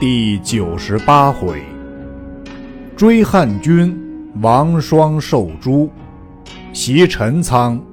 [0.00, 1.60] 第九十八回，
[2.96, 3.98] 追汉军，
[4.40, 5.90] 王双受诛，
[6.72, 7.84] 袭陈仓，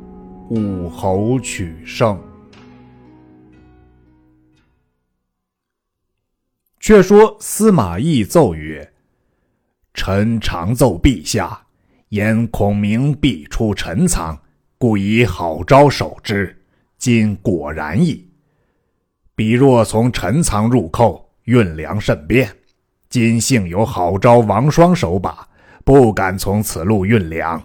[0.52, 2.16] 武侯取胜。
[6.80, 8.94] 却说司马懿奏曰
[9.96, 11.60] ：“臣常奏陛下，
[12.10, 14.40] 言孔明必出陈仓，
[14.78, 16.56] 故以好招守之。
[17.00, 18.30] 今果然矣。
[19.34, 22.50] 彼若从陈仓入寇。”运粮甚便，
[23.10, 25.48] 今幸有好招王双手把，
[25.84, 27.64] 不敢从此路运粮。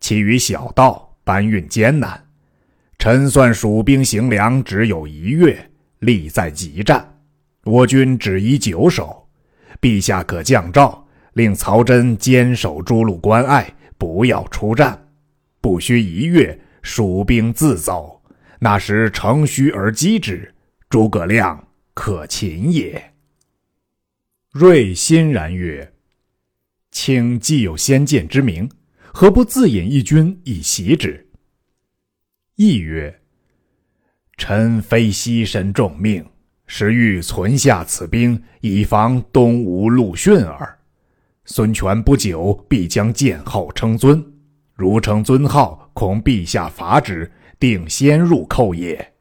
[0.00, 2.20] 其余小道搬运艰难。
[2.98, 7.16] 臣算蜀兵行粮只有一月，力在急战，
[7.64, 9.28] 我军只宜久守。
[9.80, 15.00] 陛下可降诏，令曹真坚守诸路关隘，不要出战。
[15.60, 18.20] 不需一月，蜀兵自走。
[18.58, 20.52] 那时乘虚而击之，
[20.90, 21.64] 诸葛亮
[21.94, 23.11] 可擒也。
[24.52, 25.94] 睿欣然曰
[26.92, 28.70] ：“卿既有先见之明，
[29.10, 31.26] 何不自引一军以袭之？”
[32.56, 33.22] 亦曰
[34.36, 36.22] ：“臣非牺牲重命，
[36.66, 40.78] 实欲存下此兵，以防东吴陆逊耳。
[41.46, 44.22] 孙权不久必将建号称尊，
[44.74, 49.14] 如称尊号，恐陛下伐之，定先入寇也。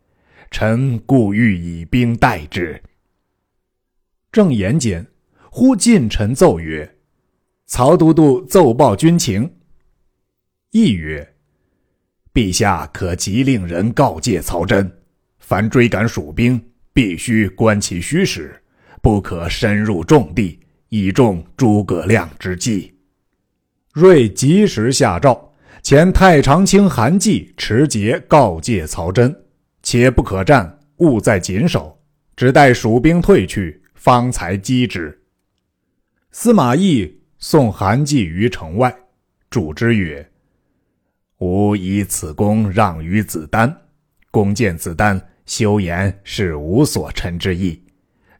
[0.51, 2.83] 臣故欲以兵待之。”
[4.29, 5.07] 正言间。
[5.53, 6.89] 忽近臣奏曰
[7.67, 9.57] ：“曹都督奏报军情。”
[10.71, 11.33] 亦曰
[12.33, 14.89] ：“陛下可急令人告诫曹真，
[15.39, 16.59] 凡追赶蜀兵，
[16.93, 18.55] 必须观其虚实，
[19.01, 20.57] 不可深入重地，
[20.87, 22.97] 以中诸葛亮之计。”
[23.91, 29.35] 睿及时下诏，遣太常卿韩继持节告诫曹真
[29.83, 32.01] ：“且不可战，务在谨守，
[32.37, 35.15] 只待蜀兵退去，方才击之。”
[36.33, 38.95] 司马懿送韩继于城外，
[39.49, 40.31] 祝之曰
[41.39, 43.75] ：“吾以此功让于子丹。
[44.31, 47.83] 公见子丹修言是无所陈之意，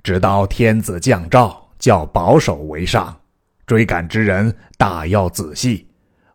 [0.01, 3.19] 直到天子降诏，叫保守为上。
[3.67, 5.87] 追赶之人，大要仔细，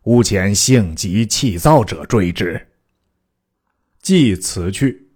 [0.03, 2.67] 勿遣性急气躁者追之。”
[3.99, 5.07] 既辞去。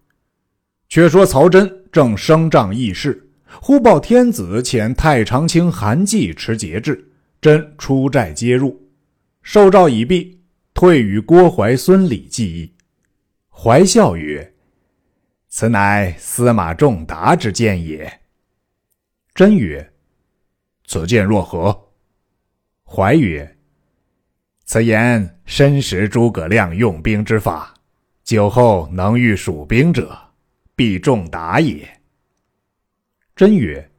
[0.89, 3.30] 却说曹真正升帐议事。
[3.59, 8.81] 忽报天子遣太常卿韩继持节制，真出寨接入，
[9.41, 10.39] 受诏已毕，
[10.73, 12.73] 退与郭淮、孙礼计议。
[13.49, 14.53] 怀笑曰
[15.49, 18.21] ：“此乃司马仲达之见也。”
[19.35, 19.93] 真曰
[20.87, 21.89] ：“此见若何？”
[22.83, 23.57] 怀曰
[24.65, 27.73] ：“此言深识诸葛亮用兵之法，
[28.23, 30.17] 久后能御蜀兵者，
[30.75, 31.87] 必仲达也。”
[33.35, 33.89] 真曰：“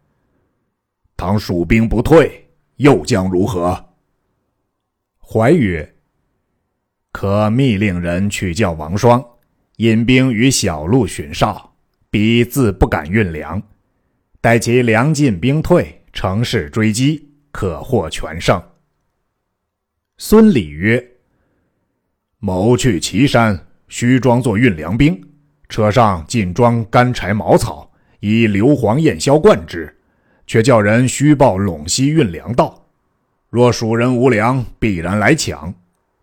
[1.16, 3.90] 倘蜀兵不退，又将如何？”
[5.18, 5.94] 怀曰
[7.10, 9.24] ：“可密令人去叫王双，
[9.76, 11.74] 引兵于小路巡哨，
[12.10, 13.60] 彼自不敢运粮。
[14.40, 18.62] 待其粮尽兵退，乘势追击，可获全胜。”
[20.18, 21.04] 孙礼曰
[22.38, 25.20] ：“谋去岐山，须装作运粮兵，
[25.68, 27.88] 车上尽装干柴茅草。”
[28.22, 29.92] 以硫磺焰硝灌之，
[30.46, 32.86] 却叫人虚报陇西运粮道。
[33.50, 35.74] 若蜀人无粮，必然来抢。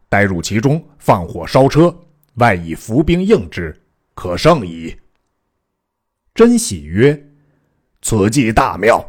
[0.07, 1.93] 待入其中，放火烧车，
[2.35, 3.77] 外以伏兵应之，
[4.13, 4.95] 可胜矣。
[6.33, 7.21] 真喜曰
[8.01, 9.05] ：“此计大妙。”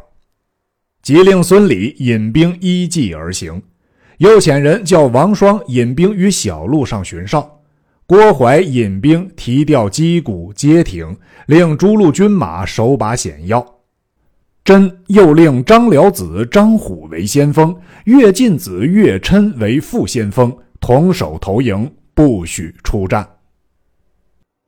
[1.01, 3.63] 即令孙礼引兵依计而行，
[4.17, 7.60] 又遣人叫王双引兵于小路上巡哨。
[8.11, 13.65] 郭淮引兵提调击鼓街亭，令诸路军马守把险要。
[14.65, 17.73] 真又令张辽子张虎为先锋，
[18.03, 23.25] 乐进子乐琛为副先锋，同守投营，不许出战。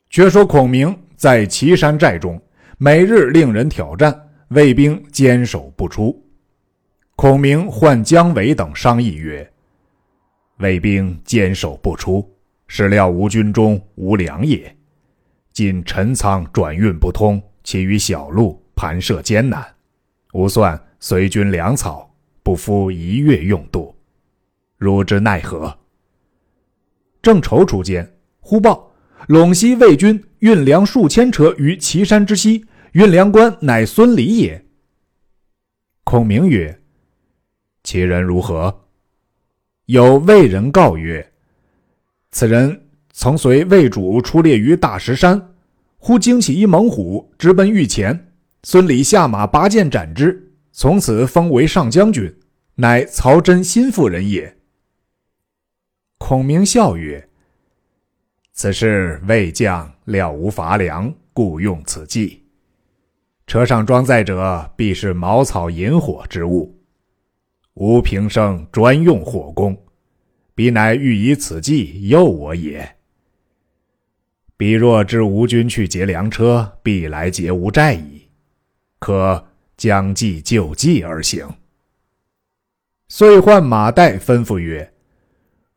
[0.09, 2.41] 却说孔明在岐山寨中，
[2.77, 4.17] 每日令人挑战，
[4.51, 6.17] 卫兵坚守不出。
[7.17, 9.45] 孔明唤姜维等商议曰
[10.59, 12.25] ：“卫兵坚守不出。”
[12.67, 14.75] 始料吴军中无粮也，
[15.51, 19.63] 今陈仓转运不通，其余小路盘涉艰难，
[20.33, 23.95] 吾算随军粮草不敷一月用度，
[24.77, 25.77] 汝之奈何？
[27.21, 28.91] 正踌躇间，忽报
[29.27, 34.65] 陇西魏军运粮数千车于岐山之西，运粮官乃孙礼也。
[36.03, 36.81] 孔明曰
[37.83, 38.87] ：“其人如何？”
[39.85, 41.32] 有魏人告曰。
[42.33, 45.53] 此人曾随魏主出猎于大石山，
[45.99, 48.33] 忽惊起一猛虎，直奔御前。
[48.63, 52.35] 孙礼下马拔剑斩之，从此封为上将军，
[52.73, 54.57] 乃曹真心腹人也。”
[56.17, 57.29] 孔明笑曰
[58.51, 62.43] ：“此事魏将料无乏粮，故用此计。
[63.45, 66.75] 车上装载者必是茅草引火之物，
[67.75, 69.77] 吾平生专用火攻，
[70.55, 72.95] 彼乃欲以此计诱我也。”
[74.55, 78.27] 彼若知吴军去劫粮车，必来劫吴寨矣。
[78.99, 79.45] 可
[79.75, 81.45] 将计就计而行。
[83.09, 84.93] 遂唤马岱吩咐曰：“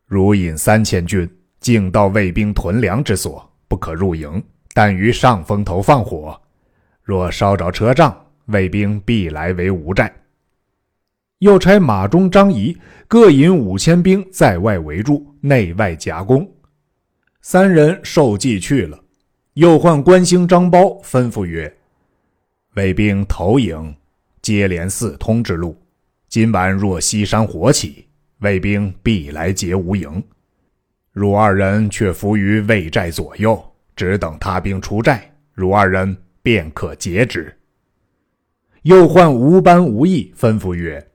[0.05, 1.29] 如引三千军，
[1.59, 4.41] 径到魏兵屯粮之所，不可入营，
[4.73, 6.39] 但于上风头放火。
[7.03, 10.13] 若烧着车仗，魏兵必来围吴寨。”
[11.39, 12.75] 又差马忠、张仪
[13.07, 16.49] 各引五千兵在外围住，内外夹攻。
[17.41, 18.99] 三人受计去了，
[19.53, 21.71] 又唤关兴、张苞，吩咐曰
[22.75, 23.95] ：“魏兵投营，
[24.41, 25.77] 接连四通之路。
[26.27, 28.05] 今晚若西山火起，
[28.39, 30.21] 魏兵必来劫吴营。
[31.11, 33.63] 汝二人却伏于魏寨左右，
[33.95, 37.53] 只等他兵出寨，汝二人便可截之。”
[38.83, 41.05] 又唤吴班、吴懿，吩咐曰：“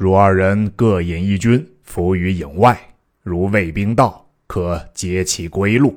[0.00, 2.80] 汝二人各引一军，伏于营外，
[3.22, 5.94] 如魏兵到。”可截其归路。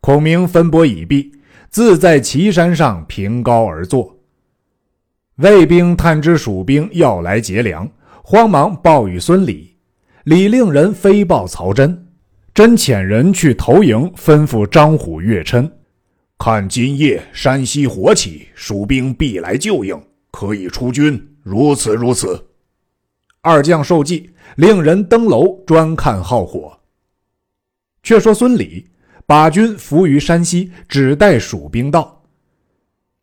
[0.00, 1.32] 孔明分拨已毕，
[1.68, 4.16] 自在岐山上凭高而坐。
[5.38, 7.90] 魏兵探知蜀兵要来劫粮，
[8.22, 9.76] 慌忙报与孙礼。
[10.22, 12.06] 礼令人飞报曹真，
[12.54, 15.68] 真遣人去投营，吩咐张虎、岳琛：
[16.38, 20.00] 看今夜山西火起，蜀兵必来救应，
[20.30, 21.33] 可以出军。
[21.44, 22.44] 如此如此。
[23.42, 26.80] 二将受计，令人登楼专看号火。
[28.02, 28.88] 却说孙礼
[29.26, 32.24] 把军伏于山西，只待蜀兵到。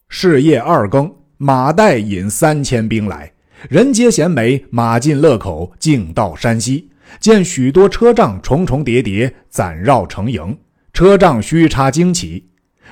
[0.08, 3.34] 是夜二更，马岱引三千兵来，
[3.68, 10.56] 人皆贤美，马进乐口，径到山西，见许多车仗重重叠叠，攒绕成营，
[10.94, 12.48] 车仗虚插旌旗。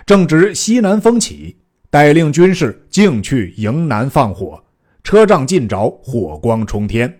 [0.05, 1.57] 正值西南风起，
[1.91, 4.63] 带令军士径去营南放火，
[5.09, 7.11] 车仗尽着，火光冲天。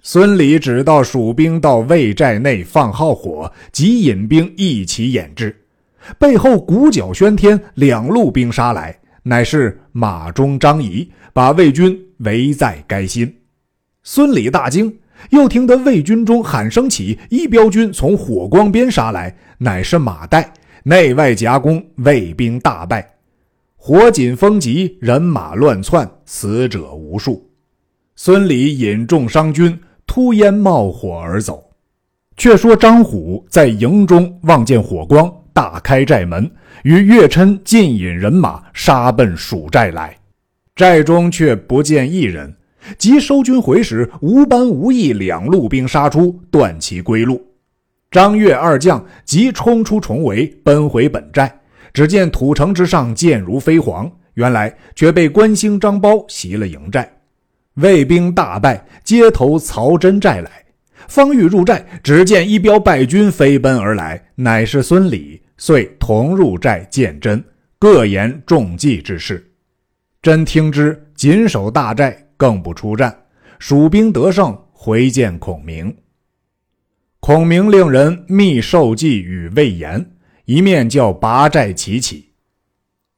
[0.00, 5.52] 孙礼只道蜀兵到魏寨内放号火，即引兵一起掩之。
[6.20, 13.38] 背后鼓角喧天，两路兵杀来，乃是马忠、张仪把魏军围在该心。
[14.04, 14.96] 孙礼大惊，
[15.30, 20.46] 又听得魏军中喊声起，一彪军从火光边杀来，乃是马岱，
[20.84, 23.04] 内外夹攻，魏兵大败，
[23.82, 27.48] 火紧风急，人马乱窜，死者无数。
[28.14, 29.80] 孙礼引众伤军。
[30.06, 31.64] 突烟冒火而走。
[32.36, 36.50] 却说张虎在营中望见火光，大开寨门，
[36.82, 40.14] 与岳琛尽引人马杀奔蜀寨来。
[40.76, 42.54] 寨中却不见一人。
[42.98, 47.42] 即收军回时，吴班、吴懿两路兵杀出，断其归路。
[48.10, 51.59] 张岳二将即冲出重围，奔回本寨。
[51.92, 57.10] 只见土城之上箭如飞蝗，原来却被关兴、张苞袭了营寨。
[57.74, 60.50] 魏兵大败，街头曹真寨来。
[61.08, 65.40] 方欲入寨，只见一彪败军飞奔而来，乃是孙礼。
[65.56, 67.44] 遂同入寨见真，
[67.78, 69.46] 各言中计之事。
[70.22, 73.14] 真听之，紧守大寨，更不出战。
[73.58, 75.94] 蜀兵得胜，回见孔明。
[77.20, 80.10] 孔明令人密授计与魏延，
[80.50, 82.32] 一面叫拔寨齐起。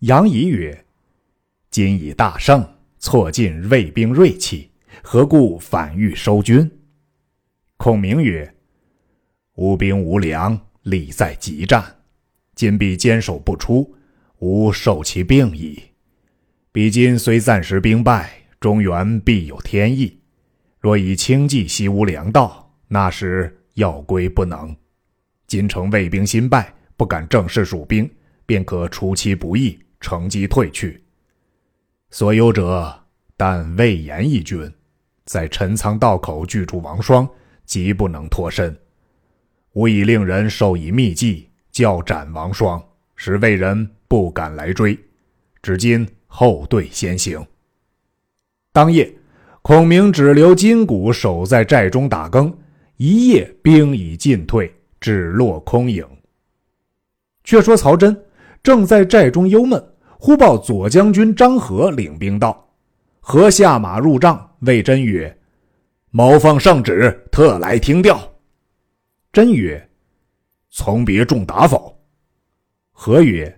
[0.01, 0.85] 杨仪曰
[1.73, 2.63] ：“今已大胜。”
[3.01, 4.71] 挫尽魏兵锐气，
[5.03, 6.71] 何故反欲收军？
[7.79, 8.55] 孔明曰
[9.57, 11.83] ：“吴兵无粮，力在急战，
[12.55, 13.95] 今必坚守不出，
[14.41, 15.83] 吾受其病矣。
[16.71, 20.21] 彼今虽暂时兵败，中原必有天意。
[20.81, 24.77] 若以轻骑袭吴粮道，那时要归不能。
[25.47, 28.09] 今城魏兵新败，不敢正视蜀兵，
[28.47, 31.03] 便可出其不意，乘机退去。”
[32.11, 32.97] 所有者，
[33.37, 34.73] 但魏延一军，
[35.25, 37.29] 在陈仓道口拒住王双，
[37.65, 38.79] 即不能脱身。
[39.73, 42.81] 吾已令人授以秘计，叫斩王双，
[43.17, 44.97] 使魏人不敢来追。
[45.61, 47.45] 至今后队先行。
[48.73, 49.13] 当夜，
[49.63, 52.57] 孔明只留金鼓守在寨中打更，
[52.97, 56.07] 一夜兵已尽退，只落空影。
[57.45, 58.17] 却说曹真
[58.63, 59.83] 正在寨中忧闷。
[60.19, 62.65] 忽报左将军张合领兵到，
[63.19, 65.37] 合下马入帐，谓真曰
[66.13, 68.21] ：“某奉圣旨，特来听调。”
[69.33, 69.91] 真曰
[70.71, 72.01] ：“从别仲达否？”
[72.95, 73.53] 合曰：“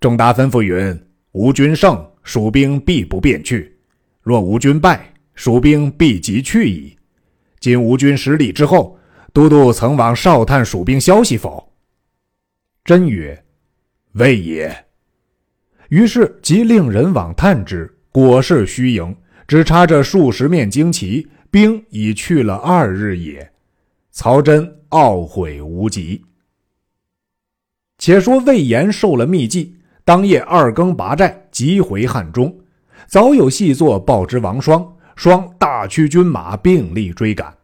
[0.00, 1.00] 仲达吩咐云，
[1.30, 3.62] 吴军胜，蜀兵必不便去；
[4.20, 6.98] 若吴军败，蜀兵必即去矣。
[7.60, 8.98] 今吴军失利之后，
[9.32, 11.64] 都督曾往哨探蜀兵消息否？”
[12.88, 13.44] 真曰
[14.16, 14.74] ：“未也。”
[15.90, 19.14] 于是即令人往探之，果是虚营，
[19.46, 23.46] 只插着数十面旌旗，兵已去了二日也。
[24.10, 26.24] 曹真懊悔无极。
[27.98, 32.58] 且说魏延受了密计，当夜二更拔寨，急回汉中。
[33.06, 37.54] 早有细作报之王双，双大驱军马并力追赶，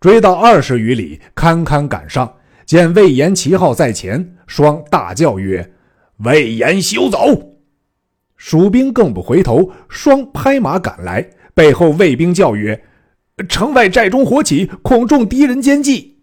[0.00, 2.34] 追到二十余里，堪堪赶上，
[2.66, 5.72] 见魏延旗号在前，双大叫曰
[6.24, 7.18] ：“魏延休走！”
[8.36, 12.82] 蜀兵更不回头，双拍马赶来，背后卫兵叫曰
[13.48, 16.18] ：“城外寨中火起，恐中敌人奸计。”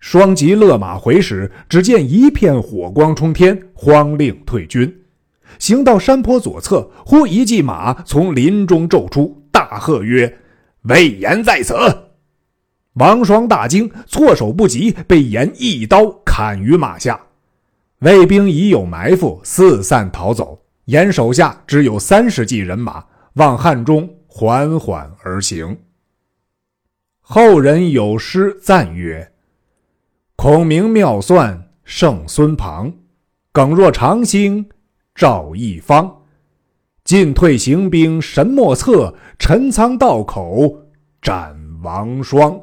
[0.00, 5.02] 双即勒马回时，只见一片火光冲天，慌令退军。
[5.58, 10.38] 行到山坡左侧，忽一骑马从林中骤出，大喝曰
[10.88, 11.74] ：“魏延在此！”
[12.94, 17.18] 王双大惊，措手不及，被延一刀砍于马下。
[18.00, 20.60] 魏兵已有埋伏，四散逃走。
[20.86, 23.02] 延手下只有三十骑人马，
[23.34, 25.78] 往汉中缓缓而行。
[27.20, 29.32] 后人有诗赞曰。
[30.34, 32.92] 孔明妙算胜孙庞，
[33.52, 34.68] 耿若长星
[35.14, 36.14] 照一方。
[37.04, 40.76] 进退行兵神莫测，陈仓道口
[41.22, 42.60] 斩王双。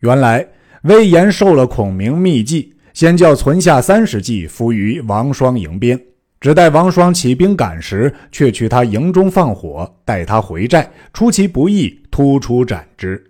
[0.00, 0.46] 原来
[0.82, 6.00] 魏延受了孔明密计，先叫存下三十骑伏于王双营边，
[6.40, 13.22] 只待王双起兵赶时，却去他营中放火，待他回寨，出其不意，突出斩之。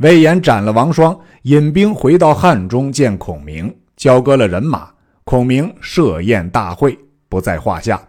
[0.00, 4.90] 魏延斩了王双，引兵回到汉中见孔明，交割了人马。
[5.24, 8.00] 孔明设宴大会，不在话下。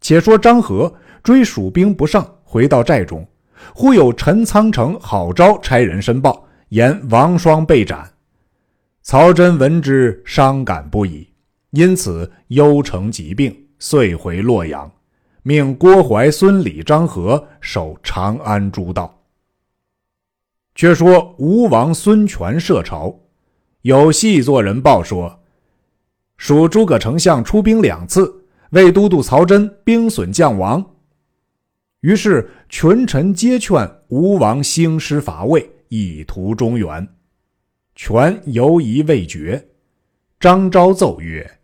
[0.00, 0.92] 且说张合
[1.22, 3.26] 追蜀兵不上，回到寨中，
[3.74, 8.12] 忽有陈仓城郝昭差人申报，言王双被斩。
[9.02, 11.26] 曹真闻之，伤感不已，
[11.70, 14.90] 因此忧成疾病，遂回洛阳，
[15.42, 19.14] 命郭淮、孙礼、张合守长安诸道。
[20.74, 23.18] 却说吴王孙权设朝，
[23.82, 25.40] 有细作人报说，
[26.36, 30.84] 蜀诸葛丞相出兵两次，为都督曹真兵损将亡。
[32.02, 37.08] 于是群臣皆劝吴王兴师伐魏，以图中原。
[37.94, 39.68] 权犹疑未决。
[40.38, 41.58] 张昭奏曰：“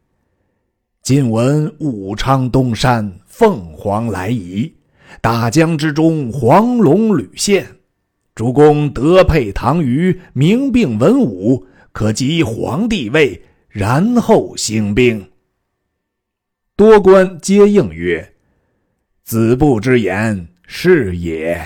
[1.01, 4.73] 今闻武昌东山凤凰来仪，
[5.21, 7.67] 大江之中黄龙屡现。”
[8.35, 15.31] 主公德配唐虞，明并文武，可即皇帝位，然后兴兵。
[16.75, 18.35] 多官皆应曰
[19.23, 21.65] ：“子布之言是也。”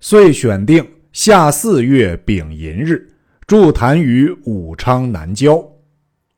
[0.00, 3.04] 遂选定夏四月丙寅日，
[3.48, 5.60] 筑坛于武昌南郊。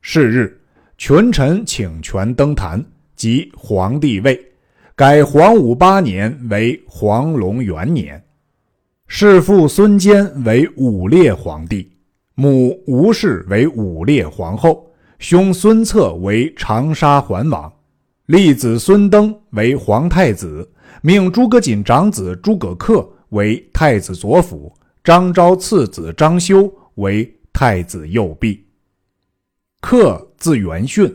[0.01, 0.59] 是日，
[0.97, 2.83] 群臣请权登坛，
[3.15, 4.43] 即皇帝位，
[4.95, 8.21] 改黄武八年为黄龙元年。
[9.07, 11.91] 弑父孙坚为武烈皇帝，
[12.33, 17.71] 母吴氏为武烈皇后，兄孙策为长沙桓王，
[18.25, 20.67] 立子孙登为皇太子，
[21.03, 24.73] 命诸葛瑾长子诸葛恪为太子左辅，
[25.03, 28.65] 张昭次子张修为太子右弼。
[29.81, 31.13] 恪字元训，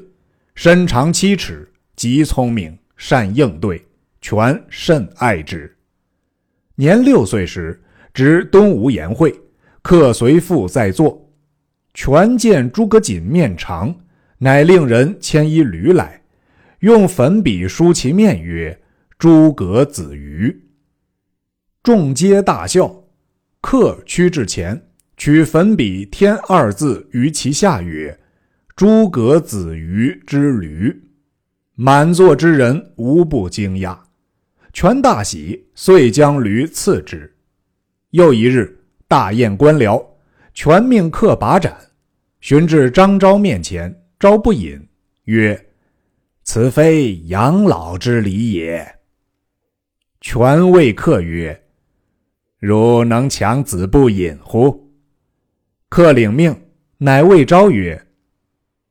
[0.54, 3.82] 身长七尺，极聪明，善应对，
[4.20, 5.74] 权甚爱之。
[6.74, 7.82] 年六岁时。
[8.14, 9.30] 值东吴言会，
[9.82, 11.30] 客随父在座。
[11.92, 13.94] 权见诸葛瑾面长，
[14.38, 16.22] 乃令人牵一驴来，
[16.78, 18.80] 用粉笔书其面曰
[19.20, 20.58] ：“诸葛子瑜。”
[21.86, 22.92] 众皆大笑。
[23.60, 28.18] 客趋至前，取粉笔添二字于其下曰
[28.74, 30.92] ：“诸葛子瑜之驴。”
[31.76, 33.96] 满座之人无不惊讶。
[34.72, 37.32] 权大喜，遂将驴赐之。
[38.10, 38.76] 又一日，
[39.06, 40.04] 大宴官僚，
[40.54, 41.72] 全命客把盏，
[42.40, 44.84] 寻至张昭面前，昭不饮，
[45.26, 45.66] 曰
[46.42, 48.84] ：“此非养老之礼也。”
[50.20, 51.56] 权谓客曰
[52.58, 54.90] ：“汝能强子不饮乎？”
[55.88, 56.54] 客领命，
[56.98, 58.06] 乃谓昭曰：“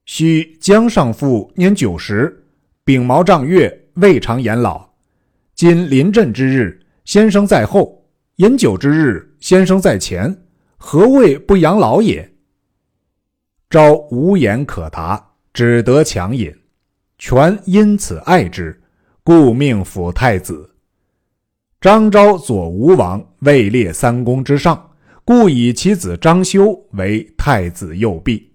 [0.05, 2.45] 须江上父年九十，
[2.84, 4.89] 秉毛丈月，未尝言老。
[5.53, 8.01] 今临阵之日，先生在后。”
[8.38, 10.43] 饮酒之日，先生在前，
[10.75, 12.34] 何谓不养老也？
[13.69, 16.53] 昭无言可答，只得强饮。
[17.17, 18.81] 权因此爱之，
[19.24, 20.75] 故命辅太子。
[21.86, 24.89] 张昭左吴王位列三公之上，
[25.24, 28.51] 故以其子张修为太子右弼，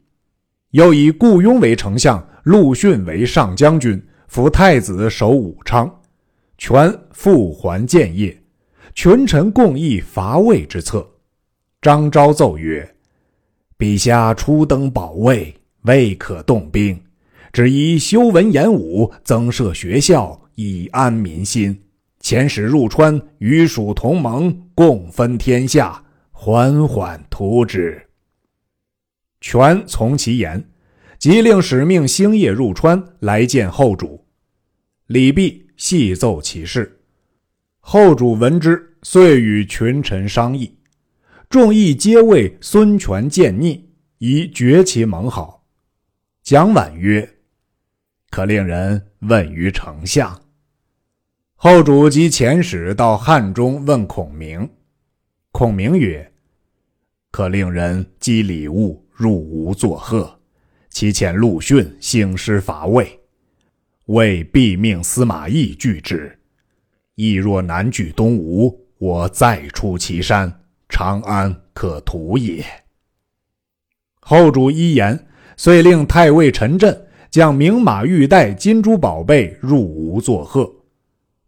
[0.72, 5.88] 又以顾雍为丞相，陆逊为上将军，辅太子守武昌，
[6.58, 8.36] 权复还建业，
[8.96, 11.08] 群臣共议伐魏之策。
[11.80, 12.96] 张昭奏曰
[13.78, 17.00] ：“陛下初登宝位，未可动兵，
[17.52, 21.80] 只宜修文言武，增设学校，以安民心。”
[22.20, 28.06] 遣使入川，与蜀同盟，共分天下，缓缓图之。
[29.40, 30.62] 权从其言，
[31.18, 34.24] 即令使命星夜入川来见后主。
[35.06, 37.00] 李泌细奏其事，
[37.80, 40.78] 后主闻之，遂与群臣商议，
[41.48, 45.64] 众议皆为孙权见逆，以绝其盟好。
[46.42, 47.26] 蒋琬曰
[48.30, 50.38] ：“可令人问于丞相。”
[51.62, 54.66] 后主即遣使到汉中问孔明，
[55.52, 56.32] 孔明曰
[57.30, 60.40] ：“可令人积礼物入吴作贺，
[60.88, 63.20] 其遣陆逊兴师伐魏，
[64.06, 66.34] 魏必命司马懿拒之。
[67.16, 72.64] 懿若南拒东吴，我再出祁山，长安可图也。”
[74.22, 75.26] 后主一言，
[75.58, 80.74] 遂令太尉陈震将名马玉带、金珠宝贝入吴作贺。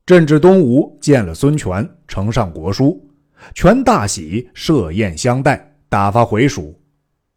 [0.05, 3.09] 朕至东吴，见了孙权，呈上国书，
[3.55, 6.77] 权大喜，设宴相待，打发回蜀。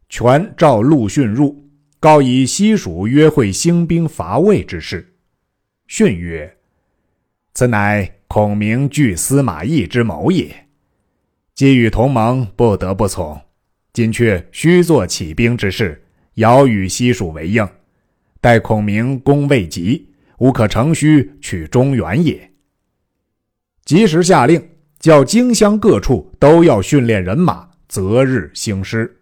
[0.08, 1.64] 权召陆逊入，
[2.00, 5.14] 告以西蜀约会兴兵伐魏之事。
[5.86, 6.56] 逊曰
[7.54, 10.66] ：“此乃孔明拒司马懿之谋也。
[11.54, 13.40] 既与同盟，不得不从。
[13.92, 16.04] 今却须做起兵之事，
[16.34, 17.66] 遥与西蜀为应。
[18.40, 20.08] 待孔明攻未及，
[20.38, 22.50] 吾可乘虚取中原也。”
[23.86, 24.68] 及时下令，
[24.98, 29.16] 叫荆襄各处都要训练人马，择日兴师。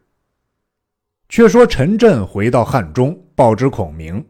[1.29, 4.25] 却说陈震回到汉中，报知孔明。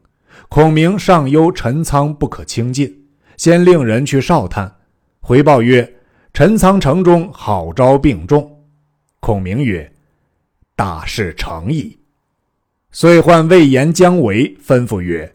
[0.48, 2.92] 孔明上忧陈仓不可轻进，
[3.36, 4.74] 先令人去哨探，
[5.20, 5.94] 回报曰
[6.34, 8.64] ：“陈仓城中好招病重。”
[9.20, 9.88] 孔明曰
[10.74, 11.96] ：“大事成矣。”
[12.90, 15.32] 遂唤魏延、姜维，吩咐曰：“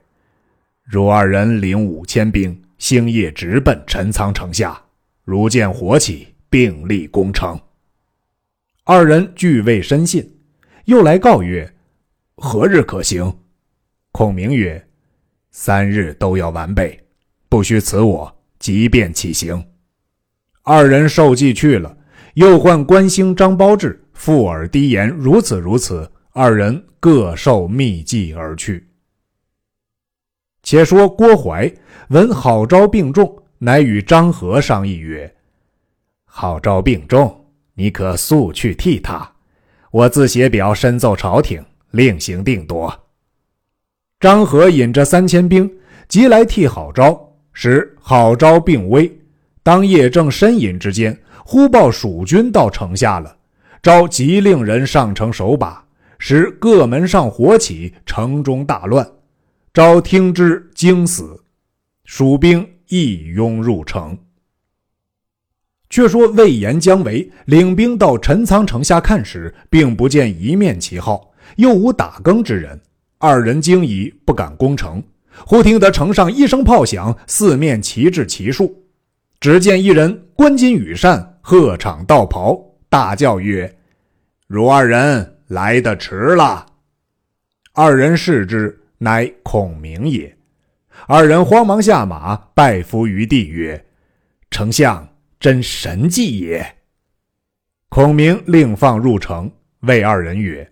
[0.84, 4.78] 汝二人领五千兵，星夜直奔陈仓城下。”
[5.30, 7.62] 如见火起，并立攻城。
[8.84, 10.28] 二人俱未深信，
[10.86, 11.72] 又来告曰
[12.38, 13.32] ：“何日可行？”
[14.12, 14.84] 孔明曰
[15.52, 17.00] ：“三日都要完备，
[17.48, 19.64] 不须辞我，即便起行。”
[20.66, 21.96] 二人受计去了。
[22.34, 28.90] 又唤关兴、张苞至，附耳低言：“如此如此。”二人各受密计而去。
[30.64, 31.72] 且说郭淮
[32.08, 33.44] 闻郝昭病重。
[33.62, 35.36] 乃与张合商议曰
[36.24, 39.30] ：“郝昭病重，你可速去替他。
[39.92, 42.94] 我自写表申奏朝廷，另行定夺。”
[44.20, 45.70] 张合引着三千兵，
[46.08, 47.26] 即来替郝昭。
[47.52, 49.20] 时郝昭病危，
[49.62, 53.36] 当夜正呻吟之间，忽报蜀军到城下了。
[53.82, 55.86] 昭急令人上城守把，
[56.18, 59.06] 使各门上火起，城中大乱。
[59.74, 61.44] 昭听之，惊死。
[62.06, 62.66] 蜀兵。
[62.90, 64.18] 一拥入城。
[65.90, 72.80] 却说魏延、姜维领兵到陈仓城下看时，并不见一面旗号，又无打更之人。
[73.18, 75.02] 二人惊疑，不敢攻城。
[75.46, 78.84] 忽听得城上一声炮响，四面旗帜齐竖。
[79.40, 83.78] 只见一人冠巾羽扇，鹤氅道袍，大叫曰
[84.48, 86.66] ：“汝二人来得迟了！”
[87.74, 90.36] 二人视之，乃孔明也。
[91.12, 93.84] 二人慌忙下马，拜伏于地，曰
[94.52, 96.64] ：“丞相真神迹也。”
[97.90, 100.72] 孔明令放入城，谓二人曰：“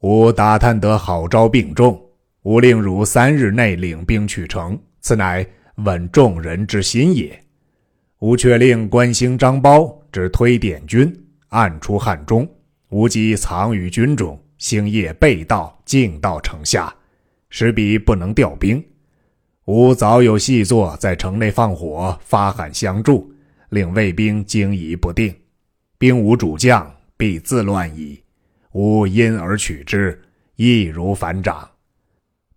[0.00, 1.98] 吾打探得郝昭病重，
[2.42, 7.42] 吾令汝三日内领兵去城，此乃稳众人之心也。
[8.18, 11.10] 吾却令关兴、张苞之推点军，
[11.48, 12.46] 暗出汉中，
[12.90, 16.94] 吾即藏于军中，星夜备道，进到城下，
[17.48, 18.84] 使彼不能调兵。”
[19.66, 23.32] 吾早有细作，在城内放火，发喊相助，
[23.68, 25.32] 令卫兵惊疑不定，
[25.98, 28.20] 兵无主将，必自乱矣。
[28.72, 30.20] 吾因而取之，
[30.56, 31.70] 易如反掌。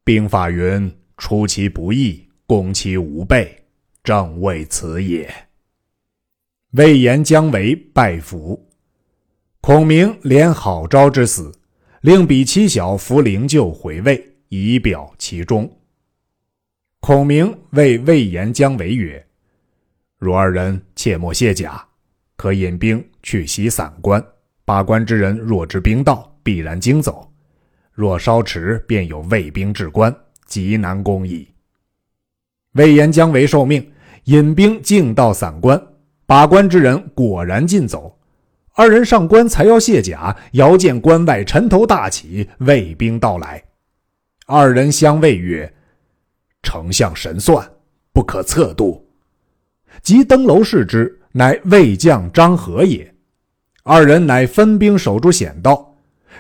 [0.04, 3.56] 兵法云：“出其不意，攻其无备。”
[4.04, 5.32] 正为此也。
[6.72, 8.68] 魏延、姜维拜服。
[9.62, 11.52] 孔明连郝昭之死，
[12.02, 15.72] 令彼妻小扶灵柩回魏，以表其忠。
[17.06, 19.24] 孔明谓魏延、姜维曰
[20.18, 21.86] ：“汝二人切莫卸甲，
[22.36, 24.20] 可引兵去袭散关。
[24.66, 27.32] 把关之人若知兵道，必然惊走；
[27.94, 30.12] 若稍迟，便有魏兵至关，
[30.48, 31.48] 极难攻矣。”
[32.74, 33.88] 魏延、姜维受命，
[34.24, 35.80] 引兵径到散关。
[36.26, 38.18] 把关之人果然尽走。
[38.74, 43.64] 二人上关，才要卸甲，遥见关外尘头大起，魏兵到来。
[44.48, 45.72] 二人相谓曰
[46.66, 47.66] ：“丞相神算，
[48.12, 49.08] 不可测度。”
[50.04, 53.10] 即登楼视之，乃魏将张合也。
[53.84, 55.96] 二人乃分兵守住险道。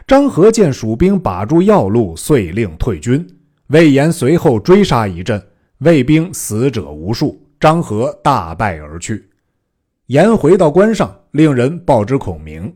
[0.05, 3.25] 张合见蜀兵把住要路，遂令退军。
[3.67, 5.41] 魏延随后追杀一阵，
[5.77, 9.29] 魏兵死者无数，张合大败而去。
[10.07, 12.71] 延回到关上，令人报知孔明。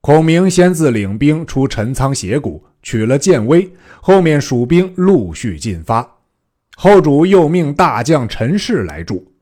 [0.00, 3.70] 孔明先自领兵出陈仓斜谷，取了建威。
[4.00, 6.15] 后面蜀兵陆续进发，
[6.78, 9.32] 后主又命大将陈氏来助。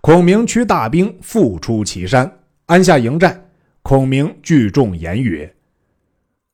[0.00, 2.30] 孔明驱大兵复出祁山，
[2.66, 3.48] 安下营寨。
[3.82, 5.52] 孔明聚众言曰：“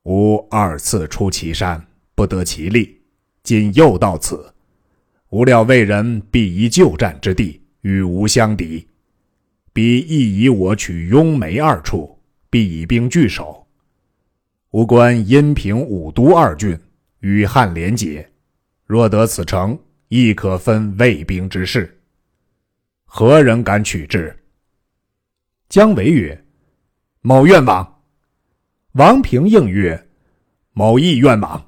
[0.04, 3.02] 吾二次出祁山，不得其利，
[3.42, 4.50] 今又到此，
[5.28, 8.88] 吾料魏人必以旧战之地与吾相敌，
[9.74, 13.66] 彼亦以我取雍眉二处，必以兵拒守。”
[14.72, 16.78] 吾观阴平、武都二郡
[17.18, 18.26] 与汉连结，
[18.86, 19.78] 若得此城，
[20.10, 22.00] 亦可分魏兵之事。
[23.04, 24.36] 何人敢取之？
[25.68, 26.44] 姜维曰
[27.22, 28.02] ：“某愿往。”
[28.94, 30.08] 王平应曰
[30.74, 31.64] ：“某亦愿往。”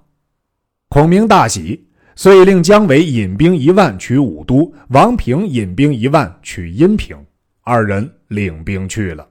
[0.91, 7.17] 孔明大喜，遂令姜维引兵一万取武都，王平引兵一万取阴平。
[7.61, 9.29] 二人领兵去了。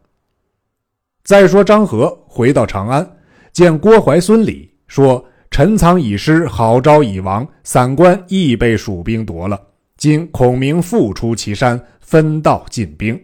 [1.24, 3.18] 再说张合回到长安。
[3.52, 9.62] 见郭淮、孙礼说：“陈仓已失，郝昭已亡，散关亦被蜀兵夺了。
[9.98, 13.22] 今孔明复出祁山，分道进兵。”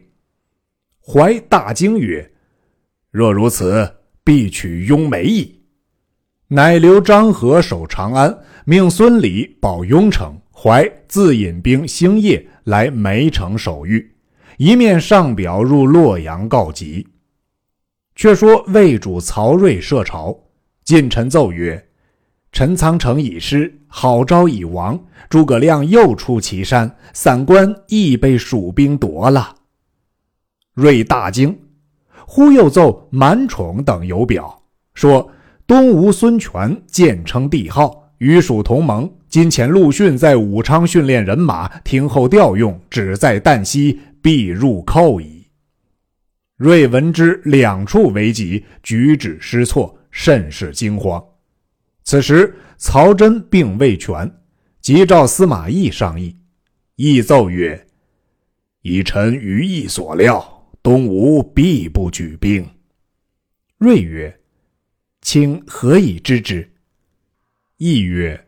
[1.00, 2.30] 怀大惊曰
[3.12, 3.90] ：“若如此，
[4.26, 5.64] 必取雍眉矣。”
[6.50, 14.16] 乃留张合守长安，命孙礼保雍城，怀自引兵星夜来梅城守御，
[14.58, 17.08] 一面上表入洛阳告急。
[18.16, 20.38] 却说魏主曹睿设朝，
[20.84, 21.82] 近臣奏曰
[22.52, 29.56] ：“陈仓城已失，郝昭已亡，诸葛亮又出祁山，散关亦被蜀兵夺了。”
[30.74, 31.58] 睿大惊，
[32.26, 35.30] 忽又奏满宠等有表，说
[35.66, 45.46] 东吴孙权渐称帝号，与蜀同盟，今遣陆逊在武昌训练人马，听候调用，只在旦夕必入寇矣。
[46.58, 51.24] 睿闻之，两处危急，举止失措，甚是惊慌。
[52.08, 54.34] 此时，曹真并未全，
[54.80, 56.38] 即召司马懿商议。
[56.96, 57.86] 懿奏曰
[58.82, 62.66] ：“以臣于意所料，东吴必不举兵。”
[63.80, 64.40] 睿曰
[65.22, 66.72] ：“卿何以知之？”
[67.76, 68.48] 懿曰：“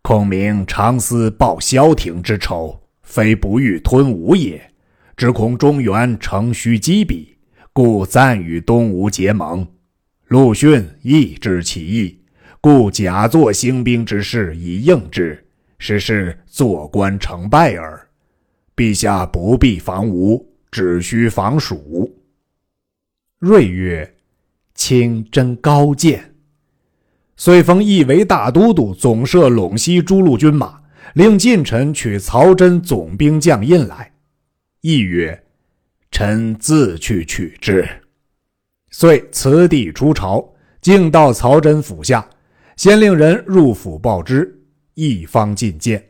[0.00, 4.64] 孔明常思报萧亭之仇，非不欲吞吴也。”
[5.18, 7.36] 只恐中原乘虚击彼，
[7.72, 9.66] 故暂与东吴结盟。
[10.28, 12.19] 陆逊亦知其意，
[12.62, 15.42] 故假作兴兵之势以应之，
[15.78, 18.06] 实是坐观成败耳。
[18.76, 22.14] 陛下不必防吴，只需防蜀。
[23.38, 24.14] 睿曰
[24.74, 26.34] ：“卿真高见。”
[27.34, 30.82] 遂封义为大都督，总摄陇西诸路军马，
[31.14, 34.12] 令近臣取曹真总兵将印来。
[34.82, 35.42] 亦曰
[36.12, 37.88] ：“臣自去取之。”
[38.92, 40.46] 遂辞帝出朝，
[40.82, 42.28] 径到曹真府下，
[42.80, 44.58] 先令人入府报之，
[44.94, 46.02] 一方觐见。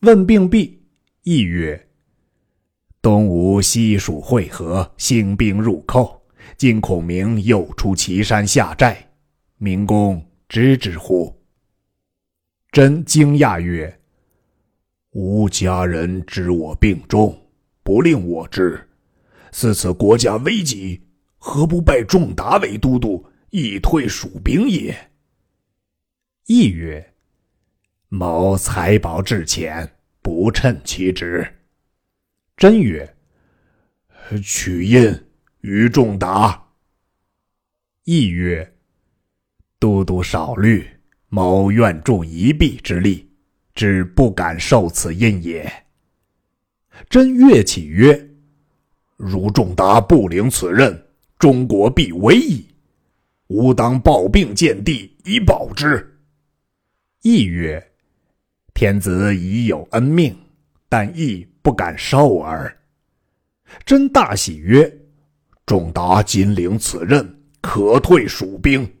[0.00, 0.80] 问病毕，
[1.22, 1.86] 亦曰
[3.02, 6.22] ：“东吴西蜀会合，兴兵入寇，
[6.56, 9.06] 今孔明又出祁山下寨，
[9.58, 11.38] 明公知之乎？”
[12.72, 14.00] 真惊讶曰
[15.12, 17.38] ：“吾家人知我病重。”
[17.84, 18.80] 不令我知，
[19.50, 21.02] 似此国家危急，
[21.36, 24.96] 何不拜仲达为都督，以退蜀兵也？
[26.46, 27.14] 亦曰
[28.10, 29.88] ：“某财宝至浅，
[30.20, 31.46] 不称其职。”
[32.56, 33.16] 真曰
[34.42, 35.16] ：“取印
[35.60, 36.60] 于仲达。”
[38.04, 38.74] 亦曰
[39.78, 40.84] ：“都督少虑，
[41.28, 43.30] 某愿助一臂之力，
[43.74, 45.72] 只不敢受此印也。”
[47.08, 48.30] 真跃起曰
[49.16, 51.06] ：“如仲达不领此任，
[51.38, 52.66] 中国必危矣。
[53.46, 56.06] 吾当抱病见帝，以保之。”
[57.22, 57.82] 亦曰
[58.74, 60.36] ：“天子已有恩命，
[60.88, 62.76] 但亦不敢受耳。”
[63.86, 64.92] 真大喜曰
[65.64, 68.92] ：“仲达今领此任，可退蜀兵。”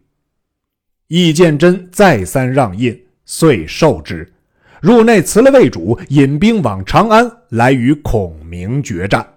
[1.08, 4.32] 易见真再三让印，遂受之。
[4.80, 9.28] 入内辞了魏主，引兵往长安，来与孔明决战。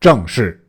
[0.00, 0.66] 正是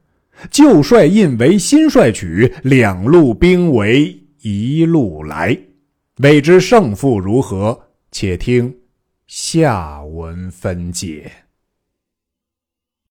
[0.51, 5.57] 旧帅印为新帅取，两路兵为一路来。
[6.23, 7.77] 未知胜负如何？
[8.09, 8.73] 且听
[9.27, 11.42] 下文分解。